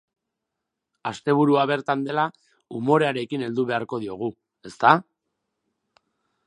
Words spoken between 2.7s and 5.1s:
umorearekin heldu beharko diogu, ezta?